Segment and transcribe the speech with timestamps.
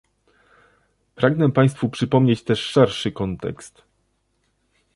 [1.15, 3.81] Pragnę Państwu przypomnieć też szerszy kontekst